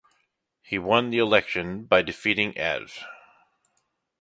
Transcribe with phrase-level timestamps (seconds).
[0.63, 3.03] He won the election by defeating Adv.